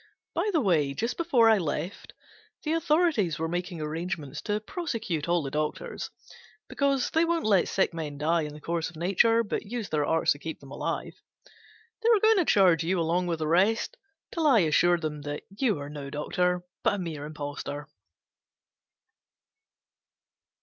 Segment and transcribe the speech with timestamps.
[0.33, 2.13] By the way, just before I left,
[2.63, 6.09] the authorities were making arrangements to prosecute all the doctors,
[6.67, 10.03] because they won't let sick men die in the course of nature, but use their
[10.03, 11.21] arts to keep them alive.
[12.01, 13.95] They were going to charge you along with the rest,
[14.31, 17.87] till I assured them that you were no doctor, but a mere impostor."